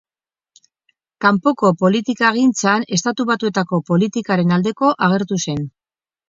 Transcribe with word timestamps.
Kanpoko 1.25 1.69
politikagintzan 1.81 2.87
Estatu 2.97 3.27
Batuetako 3.33 3.81
politikaren 3.93 4.57
aldeko 4.57 4.91
agertu 5.11 5.41
zen. 5.47 5.63